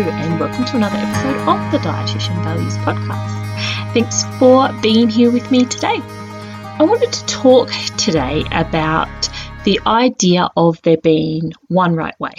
[0.00, 3.92] And welcome to another episode of the Dietitian Values Podcast.
[3.92, 6.00] Thanks for being here with me today.
[6.00, 9.28] I wanted to talk today about
[9.64, 12.32] the idea of there being one right way,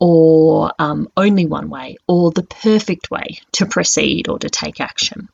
[0.00, 5.28] or um, only one way, or the perfect way to proceed or to take action.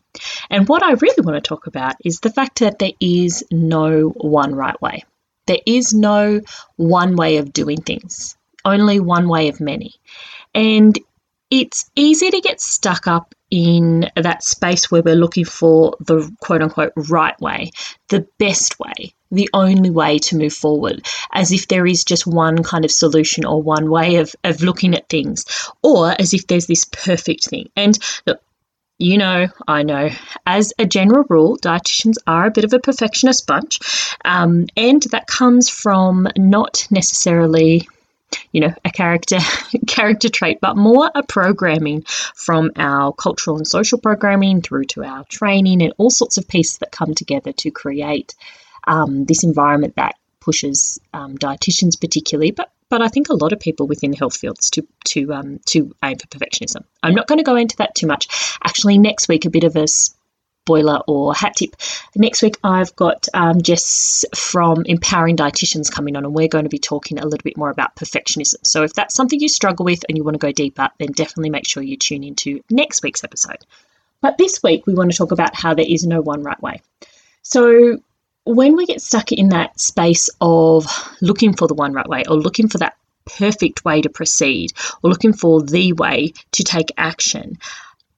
[0.51, 4.09] And what I really want to talk about is the fact that there is no
[4.09, 5.05] one right way.
[5.47, 6.41] There is no
[6.75, 9.95] one way of doing things, only one way of many.
[10.53, 10.99] And
[11.51, 16.63] it's easy to get stuck up in that space where we're looking for the quote
[16.63, 17.71] unquote right way,
[18.09, 22.63] the best way, the only way to move forward, as if there is just one
[22.63, 25.45] kind of solution or one way of, of looking at things,
[25.83, 27.69] or as if there's this perfect thing.
[27.77, 28.41] And look,
[28.99, 30.11] you know, I know,
[30.47, 33.79] as a general rule, dietitians are a bit of a perfectionist bunch,
[34.25, 37.89] um, and that comes from not necessarily
[38.53, 39.39] you know, a character
[39.87, 42.03] character trait, but more a programming
[42.35, 46.79] from our cultural and social programming through to our training and all sorts of pieces
[46.79, 48.35] that come together to create
[48.87, 53.61] um, this environment that pushes um, dietitians particularly, but but I think a lot of
[53.61, 56.85] people within the health fields to to um, to aim for perfectionism.
[57.03, 58.29] I'm not going to go into that too much.
[58.63, 59.87] Actually, next week a bit of a
[60.65, 61.77] boiler or hat tip.
[62.15, 66.71] Next week, I've got um, Jess from Empowering Dietitians coming on, and we're going to
[66.71, 68.57] be talking a little bit more about perfectionism.
[68.63, 71.51] So, if that's something you struggle with and you want to go deeper, then definitely
[71.51, 73.59] make sure you tune into next week's episode.
[74.21, 76.81] But this week, we want to talk about how there is no one right way.
[77.43, 77.99] So,
[78.45, 80.87] when we get stuck in that space of
[81.21, 84.73] looking for the one right way or looking for that perfect way to proceed
[85.03, 87.59] or looking for the way to take action,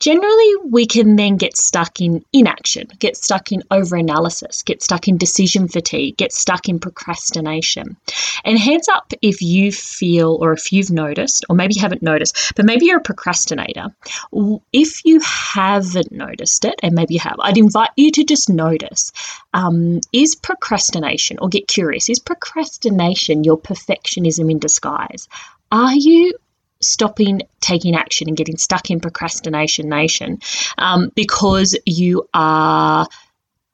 [0.01, 5.17] generally we can then get stuck in inaction, get stuck in overanalysis, get stuck in
[5.17, 7.97] decision fatigue, get stuck in procrastination.
[8.45, 12.53] And hands up if you feel or if you've noticed, or maybe you haven't noticed,
[12.55, 13.87] but maybe you're a procrastinator.
[14.73, 19.13] If you haven't noticed it, and maybe you have, I'd invite you to just notice
[19.55, 25.28] um, is procrastination, or get curious, is procrastination your perfectionism in disguise?
[25.73, 26.34] Are you
[26.81, 30.38] stopping taking action and getting stuck in procrastination nation
[30.78, 33.06] um, because you are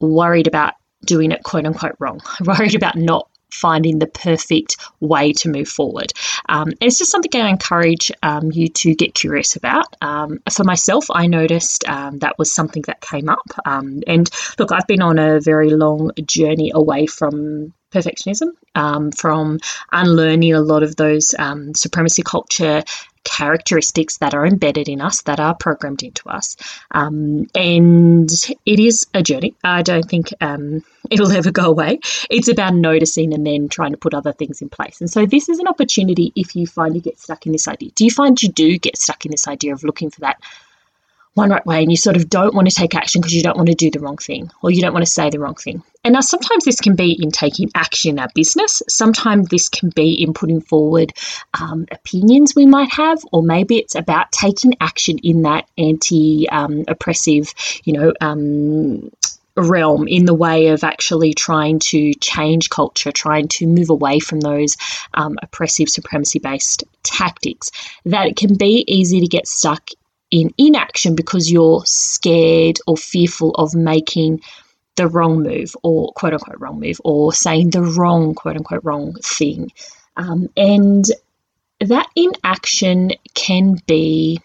[0.00, 0.74] worried about
[1.04, 6.12] doing it quote unquote wrong, worried about not finding the perfect way to move forward.
[6.48, 9.94] Um, it's just something I encourage um, you to get curious about.
[10.00, 13.46] Um, for myself, I noticed um, that was something that came up.
[13.64, 19.58] Um, and look, I've been on a very long journey away from perfectionism, um, from
[19.92, 22.82] unlearning a lot of those um, supremacy culture
[23.24, 26.56] characteristics that are embedded in us, that are programmed into us.
[26.90, 28.28] Um, and
[28.66, 29.54] it is a journey.
[29.62, 32.00] I don't think um, it'll ever go away.
[32.30, 35.00] It's about noticing and then trying to put other things in place.
[35.00, 37.90] And so, this is an opportunity if you find you get stuck in this idea.
[37.94, 40.40] Do you find you do get stuck in this idea of looking for that?
[41.34, 43.56] One right way and you sort of don't want to take action because you don't
[43.56, 45.82] want to do the wrong thing or you don't want to say the wrong thing.
[46.04, 48.82] And now sometimes this can be in taking action in our business.
[48.88, 51.12] Sometimes this can be in putting forward
[51.58, 57.80] um, opinions we might have, or maybe it's about taking action in that anti-oppressive, um,
[57.84, 59.10] you know, um,
[59.56, 64.40] realm in the way of actually trying to change culture, trying to move away from
[64.40, 64.76] those
[65.14, 67.70] um, oppressive, supremacy based tactics,
[68.06, 69.90] that it can be easy to get stuck
[70.32, 74.40] in inaction because you're scared or fearful of making
[74.96, 79.14] the wrong move or quote unquote wrong move or saying the wrong quote unquote wrong
[79.22, 79.70] thing.
[80.16, 81.04] Um, and
[81.80, 84.40] that inaction can be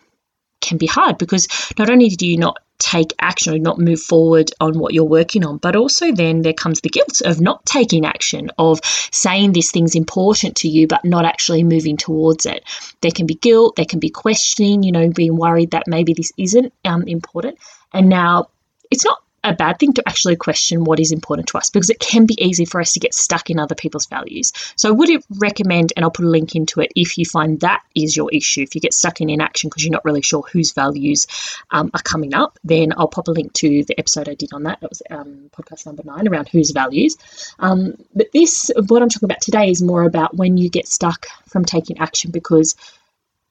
[0.62, 1.48] can be hard because
[1.80, 5.46] not only do you not take action or not move forward on what you're working
[5.46, 5.58] on.
[5.58, 8.80] But also, then there comes the guilt of not taking action, of
[9.12, 12.64] saying this thing's important to you, but not actually moving towards it.
[13.02, 16.32] There can be guilt, there can be questioning, you know, being worried that maybe this
[16.38, 17.58] isn't um, important.
[17.94, 18.50] And now
[18.92, 22.00] it's not a bad thing to actually question what is important to us because it
[22.00, 24.52] can be easy for us to get stuck in other people's values.
[24.76, 27.84] So I would recommend, and I'll put a link into it if you find that
[27.96, 30.72] is your issue, if you get stuck in inaction because you're not really sure whose
[30.74, 31.28] values
[31.72, 34.64] um, are coming up, then I'll pop a link to the episode I did on
[34.64, 34.82] that.
[34.82, 37.18] That was um, podcast number nine around whose values.
[37.60, 41.28] Um, but this, what I'm talking about today, is more about when you get stuck
[41.48, 42.76] from taking action because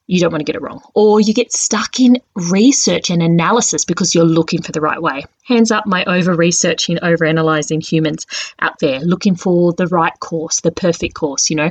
[0.07, 0.81] you don't want to get it wrong.
[0.95, 5.25] Or you get stuck in research and analysis because you're looking for the right way.
[5.45, 8.27] Hands up, my over researching, over analyzing humans
[8.61, 11.71] out there, looking for the right course, the perfect course, you know.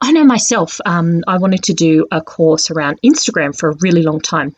[0.00, 4.02] I know myself, um, I wanted to do a course around Instagram for a really
[4.02, 4.54] long time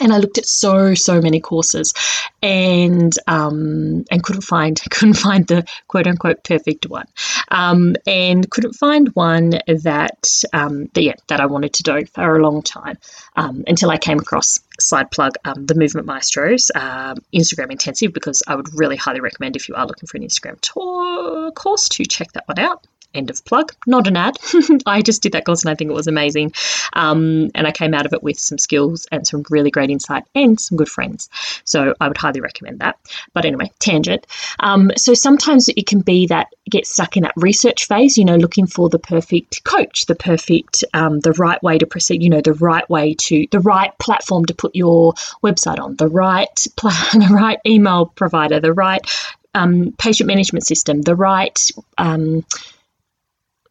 [0.00, 1.92] and I looked at so so many courses,
[2.42, 7.06] and um, and couldn't find couldn't find the quote unquote perfect one,
[7.48, 12.36] um, and couldn't find one that um, that, yeah that I wanted to do for
[12.36, 12.98] a long time
[13.36, 18.42] um, until I came across side plug um, the Movement Maestros um, Instagram Intensive because
[18.46, 22.04] I would really highly recommend if you are looking for an Instagram tour course to
[22.04, 24.36] check that one out end of plug, not an ad.
[24.86, 26.52] I just did that course and I think it was amazing.
[26.92, 30.24] Um, and I came out of it with some skills and some really great insight
[30.34, 31.28] and some good friends.
[31.64, 32.98] So I would highly recommend that.
[33.32, 34.26] But anyway, tangent.
[34.60, 38.36] Um, so sometimes it can be that get stuck in that research phase, you know,
[38.36, 42.40] looking for the perfect coach, the perfect, um, the right way to proceed, you know,
[42.40, 46.94] the right way to, the right platform to put your website on, the right, plan,
[47.12, 49.00] the right email provider, the right
[49.54, 51.58] um, patient management system, the right
[51.98, 52.44] um,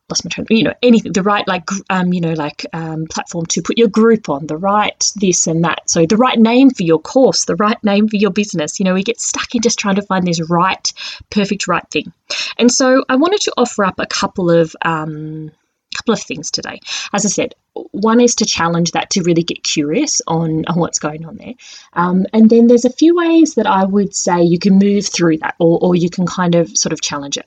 [0.10, 0.46] lost my train.
[0.50, 3.88] You know, anything, the right like um, you know, like um, platform to put your
[3.88, 5.90] group on, the right this and that.
[5.90, 8.80] So the right name for your course, the right name for your business.
[8.80, 10.94] You know, we get stuck in just trying to find this right,
[11.30, 12.14] perfect, right thing.
[12.58, 15.52] And so I wanted to offer up a couple of um,
[15.96, 16.80] couple of things today.
[17.14, 17.56] As I said,
[17.92, 21.54] one is to challenge that to really get curious on, on what's going on there.
[21.94, 25.38] Um, and then there's a few ways that I would say you can move through
[25.40, 27.46] that or, or you can kind of sort of challenge it.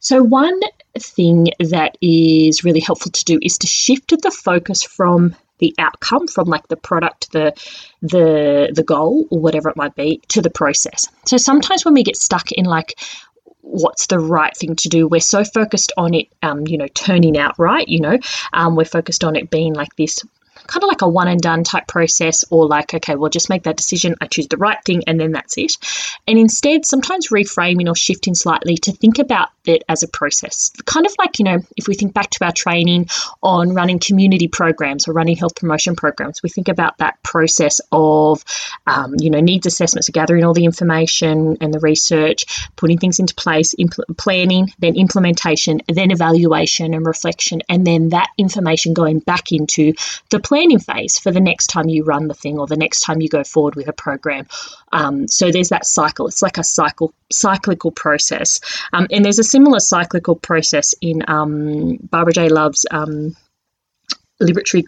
[0.00, 0.60] So, one
[0.98, 6.26] thing that is really helpful to do is to shift the focus from the outcome
[6.28, 7.52] from like the product the
[8.00, 12.02] the the goal or whatever it might be to the process so sometimes when we
[12.02, 12.94] get stuck in like
[13.68, 15.06] what's the right thing to do.
[15.06, 17.86] We're so focused on it, um, you know, turning out right.
[17.86, 18.18] You know,
[18.52, 20.20] um, we're focused on it being like this
[20.68, 23.64] kind of like a one and done type process, or like, okay, well, just make
[23.64, 24.14] that decision.
[24.20, 25.76] I choose the right thing, and then that's it.
[26.28, 30.70] And instead, sometimes reframing or shifting slightly to think about it as a process.
[30.84, 33.08] Kind of like, you know, if we think back to our training
[33.42, 38.44] on running community programs or running health promotion programs, we think about that process of,
[38.86, 43.18] um, you know, needs assessments, so gathering all the information and the research, putting things
[43.18, 49.18] into place, impl- planning, then implementation, then evaluation and reflection, and then that information going
[49.18, 49.92] back into
[50.30, 53.20] the planning phase for the next time you run the thing or the next time
[53.20, 54.44] you go forward with a program.
[54.90, 56.26] Um, so there's that cycle.
[56.26, 58.60] It's like a cycle, cyclical process.
[58.92, 62.48] Um, and there's a similar cyclical process in um, Barbara J.
[62.48, 63.36] Love's um,
[64.42, 64.84] liberatory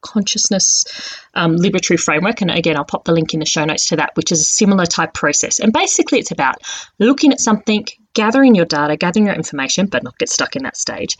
[0.00, 0.86] consciousness
[1.34, 2.40] um, liberatory framework.
[2.40, 4.44] And again, I'll pop the link in the show notes to that, which is a
[4.44, 5.60] similar type process.
[5.60, 6.62] And basically, it's about
[6.98, 10.78] looking at something, gathering your data, gathering your information, but not get stuck in that
[10.78, 11.18] stage,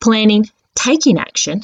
[0.00, 1.62] planning, taking action,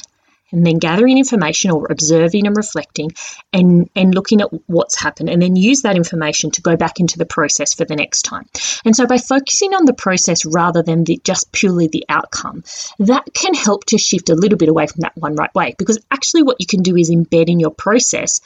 [0.52, 3.10] and then gathering information or observing and reflecting
[3.52, 7.18] and, and looking at what's happened and then use that information to go back into
[7.18, 8.46] the process for the next time.
[8.84, 12.64] And so by focusing on the process rather than the, just purely the outcome,
[12.98, 15.98] that can help to shift a little bit away from that one right way because
[16.10, 18.40] actually what you can do is embed in your process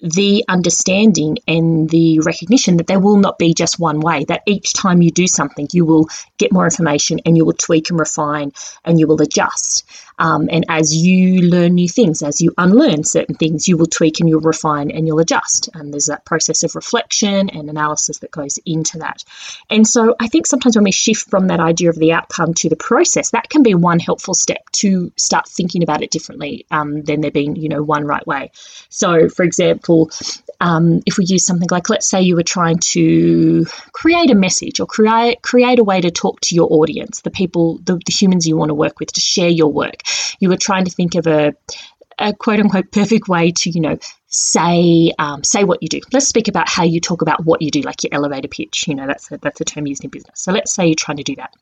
[0.00, 4.74] the understanding and the recognition that there will not be just one way, that each
[4.74, 6.08] time you do something, you will
[6.38, 8.52] get more information and you will tweak and refine
[8.84, 9.84] and you will adjust.
[10.18, 14.20] Um, and as you learn new things, as you unlearn certain things, you will tweak
[14.20, 15.68] and you'll refine and you'll adjust.
[15.74, 19.24] And there's that process of reflection and analysis that goes into that.
[19.68, 22.68] And so I think sometimes when we shift from that idea of the outcome to
[22.68, 27.02] the process, that can be one helpful step to start thinking about it differently um,
[27.02, 28.50] than there being, you know, one right way.
[28.88, 29.85] So, for example,
[30.60, 34.80] um, if we use something like, let's say you were trying to create a message
[34.80, 38.46] or create create a way to talk to your audience, the people, the, the humans
[38.46, 40.02] you want to work with, to share your work.
[40.40, 41.54] You were trying to think of a
[42.18, 46.00] a quote unquote perfect way to you know say um, say what you do.
[46.12, 48.88] Let's speak about how you talk about what you do, like your elevator pitch.
[48.88, 50.40] You know that's a, that's a term used in business.
[50.40, 51.52] So let's say you're trying to do that.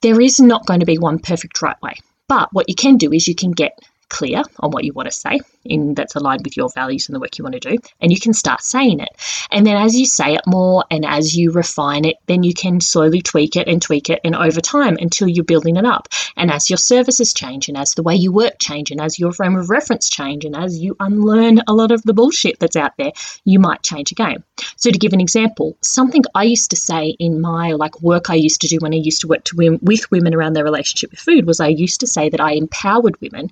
[0.00, 1.94] There is not going to be one perfect right way,
[2.28, 5.12] but what you can do is you can get clear on what you want to
[5.12, 8.12] say in that's aligned with your values and the work you want to do and
[8.12, 9.08] you can start saying it.
[9.50, 12.80] And then as you say it more and as you refine it then you can
[12.80, 16.08] slowly tweak it and tweak it and over time until you're building it up.
[16.36, 19.32] And as your services change and as the way you work change and as your
[19.32, 22.92] frame of reference change and as you unlearn a lot of the bullshit that's out
[22.98, 23.12] there
[23.44, 24.42] you might change again.
[24.76, 28.34] So to give an example something i used to say in my like work i
[28.34, 31.20] used to do when i used to work to, with women around their relationship with
[31.20, 33.50] food was i used to say that i empowered women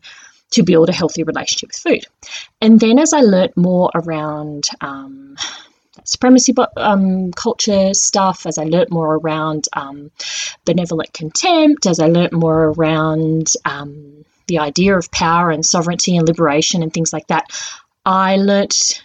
[0.52, 2.04] to build a healthy relationship with food.
[2.61, 5.37] And then as I learnt more around um,
[6.04, 10.11] supremacy um, culture stuff, as I learnt more around um,
[10.64, 16.26] benevolent contempt, as I learnt more around um, the idea of power and sovereignty and
[16.26, 17.44] liberation and things like that,
[18.04, 19.02] I learnt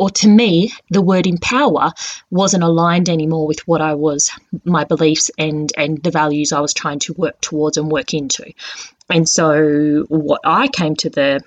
[0.00, 1.92] or to me, the word empower
[2.30, 4.30] wasn't aligned anymore with what I was,
[4.64, 8.50] my beliefs and, and the values I was trying to work towards and work into.
[9.10, 11.42] And so, what I came to the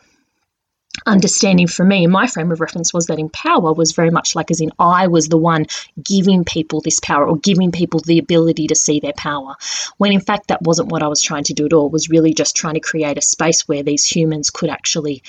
[1.08, 4.62] understanding for me, my frame of reference was that empower was very much like as
[4.62, 5.66] in I was the one
[6.04, 9.56] giving people this power or giving people the ability to see their power.
[9.98, 12.12] When in fact, that wasn't what I was trying to do at all, it was
[12.12, 15.24] really just trying to create a space where these humans could actually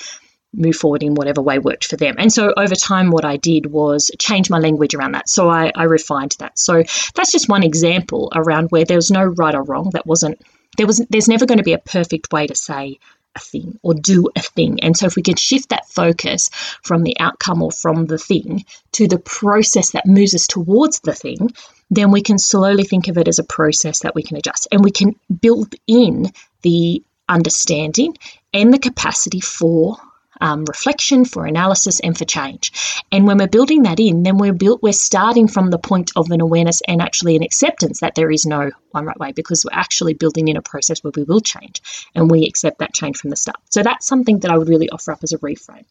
[0.55, 2.15] move forward in whatever way worked for them.
[2.17, 5.29] And so over time, what I did was change my language around that.
[5.29, 6.57] So I, I refined that.
[6.57, 6.83] So
[7.15, 9.91] that's just one example around where there was no right or wrong.
[9.91, 10.41] That wasn't
[10.77, 12.99] there was there's never going to be a perfect way to say
[13.35, 14.81] a thing or do a thing.
[14.81, 16.49] And so if we can shift that focus
[16.83, 21.13] from the outcome or from the thing to the process that moves us towards the
[21.13, 21.51] thing,
[21.91, 24.83] then we can slowly think of it as a process that we can adjust and
[24.83, 26.31] we can build in
[26.61, 28.15] the understanding
[28.53, 29.97] and the capacity for
[30.41, 33.03] um, reflection, for analysis, and for change.
[33.11, 36.31] And when we're building that in, then we're built, we're starting from the point of
[36.31, 39.77] an awareness and actually an acceptance that there is no one right way because we're
[39.77, 41.81] actually building in a process where we will change
[42.13, 43.57] and we accept that change from the start.
[43.69, 45.85] So that's something that I would really offer up as a reframe.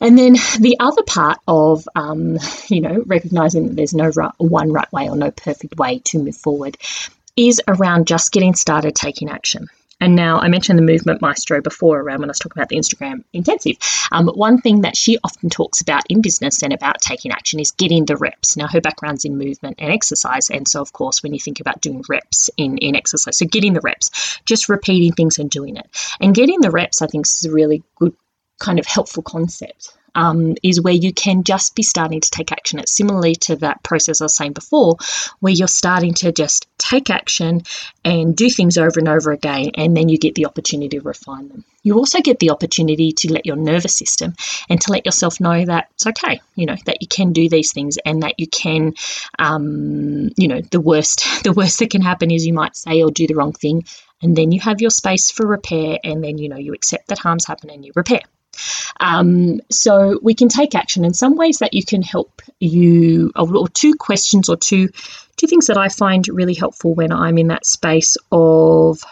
[0.00, 4.72] And then the other part of, um, you know, recognizing that there's no right, one
[4.72, 6.76] right way or no perfect way to move forward
[7.36, 9.68] is around just getting started taking action.
[10.00, 12.76] And now I mentioned the movement maestro before around when I was talking about the
[12.76, 13.76] Instagram intensive.
[14.12, 17.60] Um, but one thing that she often talks about in business and about taking action
[17.60, 18.56] is getting the reps.
[18.56, 21.80] Now her background's in movement and exercise, and so of course when you think about
[21.80, 25.88] doing reps in in exercise, so getting the reps, just repeating things and doing it,
[26.20, 28.14] and getting the reps, I think is a really good
[28.58, 32.78] kind of helpful concept um, is where you can just be starting to take action.
[32.78, 34.96] It's similarly to that process I was saying before,
[35.40, 37.62] where you're starting to just take action
[38.04, 41.48] and do things over and over again, and then you get the opportunity to refine
[41.48, 41.64] them.
[41.82, 44.34] You also get the opportunity to let your nervous system
[44.70, 47.72] and to let yourself know that it's okay, you know, that you can do these
[47.72, 48.94] things and that you can,
[49.38, 53.10] um, you know, the worst, the worst that can happen is you might say or
[53.10, 53.84] do the wrong thing,
[54.22, 57.18] and then you have your space for repair, and then you know you accept that
[57.18, 58.22] harm's happened and you repair.
[59.00, 63.68] Um, so we can take action in some ways that you can help you, or,
[63.68, 64.88] two questions or two
[65.36, 69.02] two things that I find really helpful when I'm in that space of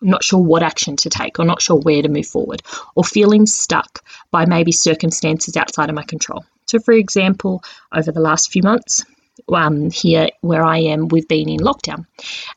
[0.00, 2.62] not sure what action to take or not sure where to move forward
[2.94, 6.44] or feeling stuck by maybe circumstances outside of my control.
[6.66, 7.62] So, for example,
[7.92, 9.04] over the last few months,
[9.52, 12.06] um, here where I am, we've been in lockdown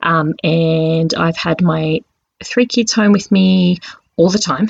[0.01, 1.99] um, and I've had my
[2.43, 3.79] three kids home with me
[4.19, 4.67] all the time.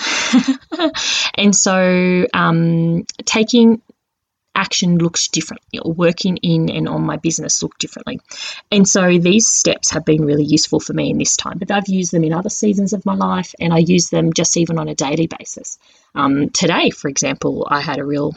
[1.36, 3.82] and so um, taking
[4.54, 8.20] action looks different, or working in and on my business look differently.
[8.72, 11.88] And so these steps have been really useful for me in this time, but I've
[11.88, 14.88] used them in other seasons of my life and I use them just even on
[14.88, 15.80] a daily basis.
[16.14, 18.36] Um, today, for example, I had a real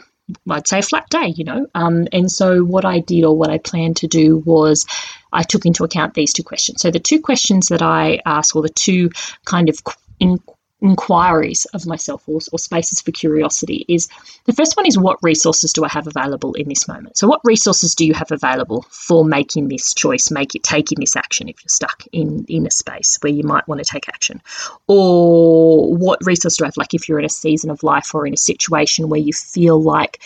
[0.49, 1.67] I'd say a flat day, you know.
[1.75, 4.85] Um, and so what I did or what I planned to do was
[5.33, 6.81] I took into account these two questions.
[6.81, 9.09] So the two questions that I asked, or the two
[9.43, 9.79] kind of
[10.21, 10.39] in,
[10.83, 14.09] inquiries of myself or, or, spaces for curiosity is
[14.45, 17.17] the first one is what resources do I have available in this moment?
[17.17, 21.15] So, what resources do you have available for making this choice, make it taking this
[21.15, 24.41] action if you're stuck in, in a space where you might want to take action?
[24.87, 28.27] Or what resources do I have, like if you're in a season of life or
[28.27, 30.21] in a situation where you feel like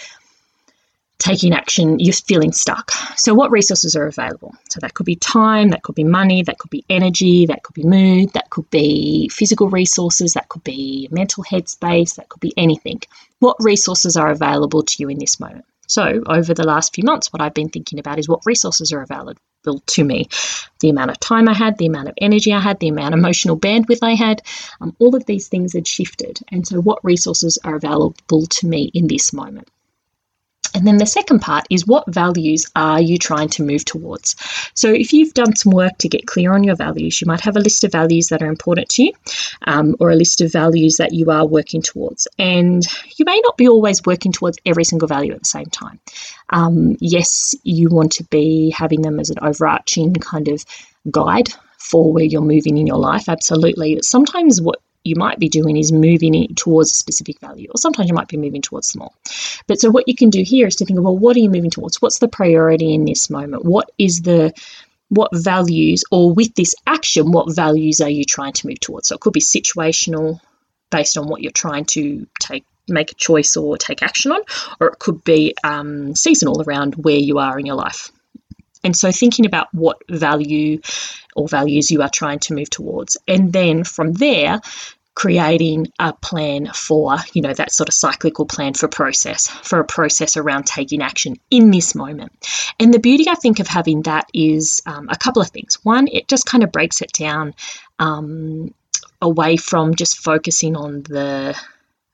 [1.19, 2.91] taking action, you're feeling stuck.
[3.17, 4.55] So, what resources are available?
[4.69, 7.74] So, that could be time, that could be money, that could be energy, that could
[7.74, 12.53] be mood, that could be physical resources, that could be mental headspace, that could be
[12.57, 13.01] anything.
[13.39, 15.65] What resources are available to you in this moment?
[15.88, 19.01] So, over the last few months, what I've been thinking about is what resources are
[19.01, 19.39] available
[19.86, 20.27] to me.
[20.81, 23.19] The amount of time I had, the amount of energy I had, the amount of
[23.19, 24.41] emotional bandwidth I had,
[24.81, 26.39] um, all of these things had shifted.
[26.51, 29.69] And so, what resources are available to me in this moment?
[30.74, 34.36] And then the second part is what values are you trying to move towards?
[34.74, 37.55] So, if you've done some work to get clear on your values, you might have
[37.55, 39.13] a list of values that are important to you
[39.65, 42.27] um, or a list of values that you are working towards.
[42.38, 42.83] And
[43.17, 46.00] you may not be always working towards every single value at the same time.
[46.50, 50.63] Um, yes, you want to be having them as an overarching kind of
[51.09, 53.95] guide for where you're moving in your life, absolutely.
[53.95, 57.77] But sometimes what you might be doing is moving it towards a specific value, or
[57.77, 59.15] sometimes you might be moving towards small.
[59.67, 61.49] But so what you can do here is to think of, well, what are you
[61.49, 62.01] moving towards?
[62.01, 63.65] What's the priority in this moment?
[63.65, 64.53] What is the
[65.09, 69.07] what values, or with this action, what values are you trying to move towards?
[69.07, 70.41] So it could be situational,
[70.89, 74.41] based on what you're trying to take make a choice or take action on,
[74.79, 78.11] or it could be um, seasonal around where you are in your life.
[78.83, 80.79] And so thinking about what value
[81.35, 83.17] or values you are trying to move towards.
[83.27, 84.61] And then from there,
[85.17, 89.83] creating a plan for, you know, that sort of cyclical plan for process, for a
[89.83, 92.31] process around taking action in this moment.
[92.79, 95.79] And the beauty, I think, of having that is um, a couple of things.
[95.83, 97.55] One, it just kind of breaks it down
[97.97, 98.75] um,
[99.19, 101.59] away from just focusing on the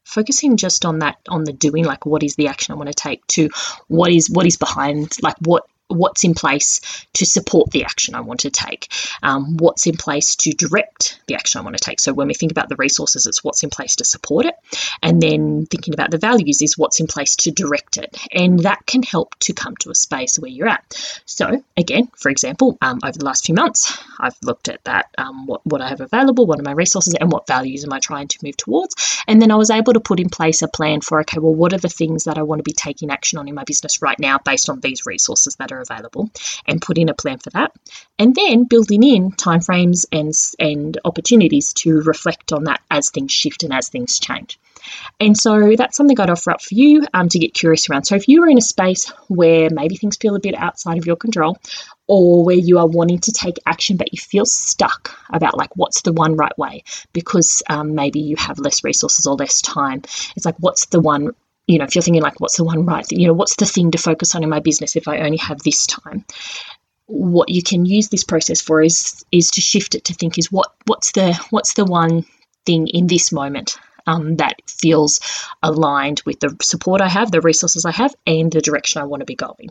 [0.05, 2.93] focusing just on that on the doing like what is the action i want to
[2.93, 3.49] take to
[3.87, 6.81] what is what is behind like what what's in place
[7.13, 8.89] to support the action I want to take,
[9.21, 11.99] um, what's in place to direct the action I want to take.
[11.99, 14.55] So when we think about the resources, it's what's in place to support it,
[15.01, 18.85] and then thinking about the values is what's in place to direct it, and that
[18.85, 21.21] can help to come to a space where you're at.
[21.25, 25.45] So again, for example, um, over the last few months, I've looked at that um,
[25.45, 28.27] what what I have available, what are my resources, and what values am I trying
[28.29, 28.95] to move towards,
[29.27, 31.73] and then I was able to put in place a plan for okay, well, what
[31.73, 34.19] are the things that I want to be taking action on in my business right
[34.19, 36.31] now based on these resources that are available
[36.67, 37.71] and put in a plan for that.
[38.17, 43.63] And then building in timeframes and, and opportunities to reflect on that as things shift
[43.63, 44.59] and as things change.
[45.19, 48.03] And so that's something I'd offer up for you um, to get curious around.
[48.03, 51.05] So if you are in a space where maybe things feel a bit outside of
[51.05, 51.57] your control,
[52.07, 56.01] or where you are wanting to take action but you feel stuck about like what's
[56.01, 60.01] the one right way because um, maybe you have less resources or less time
[60.35, 61.31] it's like what's the one
[61.67, 63.65] you know, if you're thinking like, what's the one right thing, you know, what's the
[63.65, 66.25] thing to focus on in my business if I only have this time?
[67.05, 70.51] What you can use this process for is is to shift it to think is
[70.51, 72.25] what what's the what's the one
[72.65, 73.77] thing in this moment
[74.07, 75.19] um, that feels
[75.61, 79.21] aligned with the support I have, the resources I have, and the direction I want
[79.21, 79.69] to be going.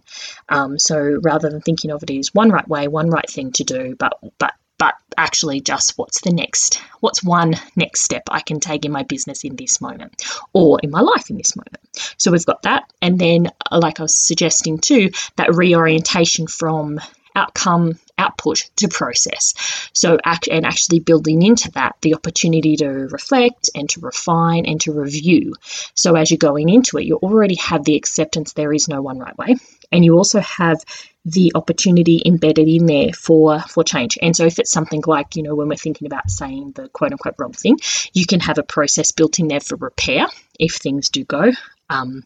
[0.49, 3.65] Um, so rather than thinking of it as one right way, one right thing to
[3.65, 8.59] do, but but but actually just what's the next what's one next step I can
[8.59, 11.79] take in my business in this moment or in my life in this moment.
[12.17, 16.99] So we've got that and then uh, like I was suggesting too that reorientation from
[17.37, 19.55] outcome output to process.
[19.93, 20.19] So,
[20.51, 25.55] and actually building into that the opportunity to reflect and to refine and to review.
[25.95, 29.19] So, as you're going into it, you already have the acceptance there is no one
[29.19, 29.57] right way,
[29.93, 30.83] and you also have
[31.25, 34.19] the opportunity embedded in there for for change.
[34.21, 37.13] And so if it's something like, you know, when we're thinking about saying the quote
[37.13, 37.79] unquote wrong thing,
[38.13, 40.27] you can have a process built in there for repair
[40.59, 41.53] if things do go
[41.93, 42.25] um,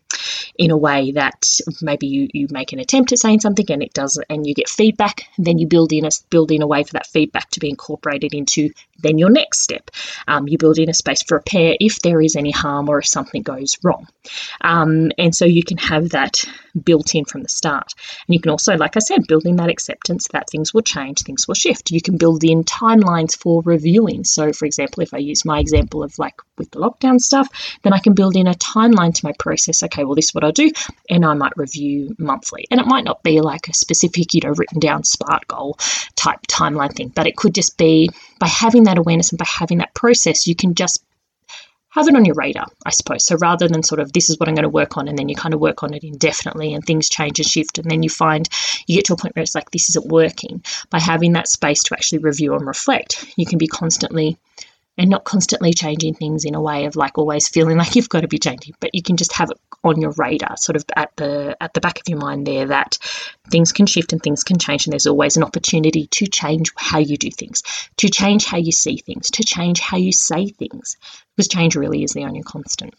[0.56, 3.92] in a way that maybe you, you make an attempt at saying something and it
[3.92, 6.92] does and you get feedback then you build in a build in a way for
[6.92, 9.90] that feedback to be incorporated into then your next step.
[10.26, 13.06] Um, you build in a space for repair if there is any harm or if
[13.06, 14.08] something goes wrong.
[14.60, 16.44] Um, and so you can have that
[16.82, 17.92] built in from the start.
[18.26, 21.22] And you can also like i said build in that acceptance that things will change
[21.22, 21.90] things will shift.
[21.90, 24.24] You can build in timelines for reviewing.
[24.24, 27.48] So for example if i use my example of like with the lockdown stuff
[27.82, 30.44] then i can build in a timeline to my process okay well this is what
[30.44, 30.70] I'll do
[31.08, 34.54] and i might review monthly and it might not be like a specific you know
[34.56, 35.78] written down smart goal
[36.14, 39.78] type timeline thing but it could just be by having that awareness and by having
[39.78, 41.02] that process you can just
[41.96, 43.24] have it on your radar, I suppose.
[43.24, 45.30] So rather than sort of this is what I'm going to work on, and then
[45.30, 48.10] you kind of work on it indefinitely, and things change and shift, and then you
[48.10, 48.48] find
[48.86, 50.62] you get to a point where it's like this isn't working.
[50.90, 54.36] By having that space to actually review and reflect, you can be constantly
[54.98, 58.20] and not constantly changing things in a way of like always feeling like you've got
[58.20, 61.10] to be changing but you can just have it on your radar sort of at
[61.16, 62.98] the at the back of your mind there that
[63.50, 66.98] things can shift and things can change and there's always an opportunity to change how
[66.98, 67.62] you do things
[67.96, 70.96] to change how you see things to change how you say things
[71.36, 72.94] because change really is the only constant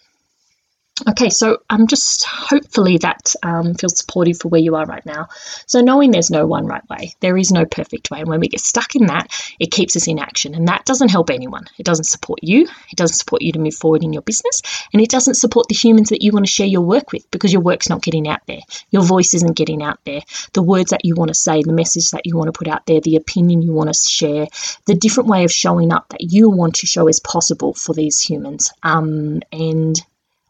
[1.05, 5.05] Okay, so I'm um, just hopefully that um, feels supportive for where you are right
[5.05, 5.27] now.
[5.67, 8.19] So, knowing there's no one right way, there is no perfect way.
[8.19, 9.27] And when we get stuck in that,
[9.59, 10.55] it keeps us in action.
[10.55, 11.65] And that doesn't help anyone.
[11.77, 12.63] It doesn't support you.
[12.91, 14.61] It doesn't support you to move forward in your business.
[14.91, 17.53] And it doesn't support the humans that you want to share your work with because
[17.53, 18.61] your work's not getting out there.
[18.89, 20.21] Your voice isn't getting out there.
[20.53, 22.87] The words that you want to say, the message that you want to put out
[22.87, 24.47] there, the opinion you want to share,
[24.87, 28.19] the different way of showing up that you want to show is possible for these
[28.19, 28.71] humans.
[28.81, 30.01] Um, and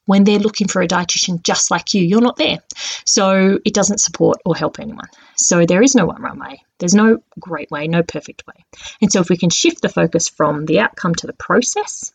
[0.08, 2.60] when they're looking for a dietitian just like you, you're not there.
[3.06, 5.10] So it doesn't support or help anyone.
[5.36, 6.64] So there is no one run way.
[6.80, 8.66] There's no great way, no perfect way.
[9.02, 12.14] And so if we can shift the focus from the outcome to the process,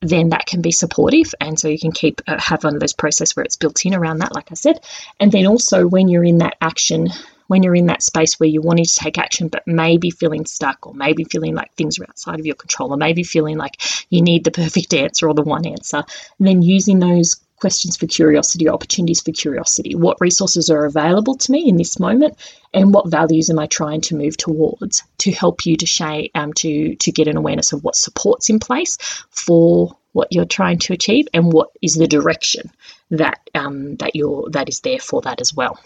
[0.00, 1.34] then that can be supportive.
[1.40, 3.94] And so you can keep uh, have one of those process where it's built in
[3.94, 4.80] around that, like I said.
[5.20, 7.08] And then also when you're in that action
[7.46, 10.86] when you're in that space where you're wanting to take action, but maybe feeling stuck,
[10.86, 13.76] or maybe feeling like things are outside of your control, or maybe feeling like
[14.10, 16.04] you need the perfect answer or the one answer,
[16.38, 19.94] then using those questions for curiosity, opportunities for curiosity.
[19.94, 22.36] What resources are available to me in this moment,
[22.72, 26.52] and what values am I trying to move towards to help you to share, um,
[26.54, 28.96] to to get an awareness of what supports in place
[29.30, 32.70] for what you're trying to achieve, and what is the direction
[33.10, 35.78] that um, that you're that is there for that as well.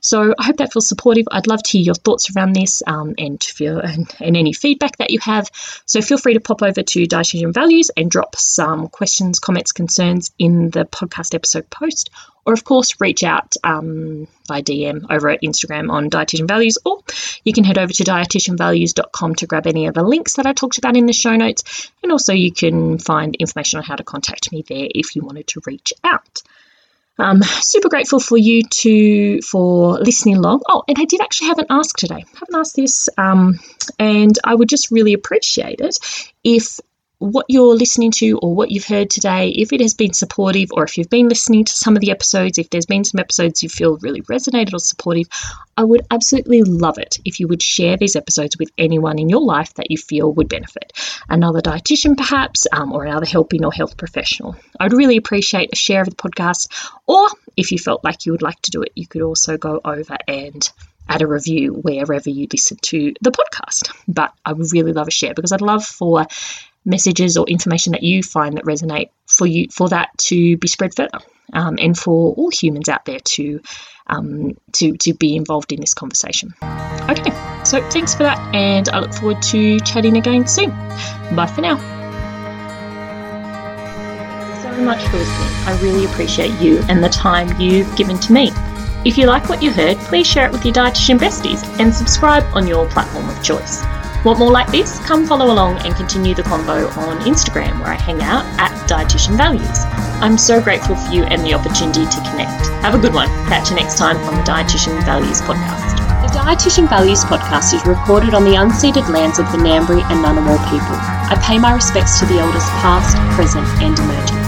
[0.00, 1.26] So I hope that feels supportive.
[1.30, 4.98] I'd love to hear your thoughts around this um, and, feel, and, and any feedback
[4.98, 5.50] that you have.
[5.86, 10.32] So feel free to pop over to Dietitian Values and drop some questions, comments, concerns
[10.38, 12.10] in the podcast episode post.
[12.44, 16.98] Or, of course, reach out um, by DM over at Instagram on Dietitian Values, or
[17.44, 20.78] you can head over to dietitianvalues.com to grab any of the links that I talked
[20.78, 21.90] about in the show notes.
[22.02, 25.46] And also, you can find information on how to contact me there if you wanted
[25.48, 26.42] to reach out.
[27.18, 30.62] Um, super grateful for you to for listening along.
[30.68, 32.24] Oh, and I did actually have an ask today.
[32.24, 33.58] I haven't asked this, um,
[33.98, 35.98] and I would just really appreciate it
[36.42, 36.80] if
[37.22, 40.82] what you're listening to or what you've heard today, if it has been supportive, or
[40.82, 43.68] if you've been listening to some of the episodes, if there's been some episodes you
[43.68, 45.28] feel really resonated or supportive,
[45.76, 49.40] I would absolutely love it if you would share these episodes with anyone in your
[49.40, 50.92] life that you feel would benefit.
[51.28, 54.56] Another dietitian, perhaps, um, or another helping or health professional.
[54.80, 58.42] I'd really appreciate a share of the podcast, or if you felt like you would
[58.42, 60.68] like to do it, you could also go over and
[61.08, 63.92] add a review wherever you listen to the podcast.
[64.08, 66.26] But I would really love a share because I'd love for
[66.84, 70.94] messages or information that you find that resonate for you for that to be spread
[70.94, 71.18] further
[71.52, 73.60] um, and for all humans out there to
[74.08, 76.54] um, to to be involved in this conversation.
[77.08, 77.30] Okay,
[77.64, 80.70] so thanks for that, and I look forward to chatting again soon.
[81.34, 81.76] Bye for now.
[84.62, 85.48] So much for listening.
[85.66, 88.50] I really appreciate you and the time you've given to me.
[89.04, 92.44] If you like what you heard, please share it with your dietitian besties and subscribe
[92.54, 93.82] on your platform of choice.
[94.24, 95.00] Want more like this?
[95.00, 99.36] Come follow along and continue the convo on Instagram where I hang out at Dietitian
[99.36, 99.82] Values.
[100.22, 102.68] I'm so grateful for you and the opportunity to connect.
[102.86, 103.26] Have a good one.
[103.50, 105.98] Catch you next time on the Dietitian Values podcast.
[106.22, 110.62] The Dietitian Values podcast is recorded on the unceded lands of the Ngambri and Ngunnawal
[110.70, 110.96] people.
[111.26, 114.41] I pay my respects to the elders past, present and emerging.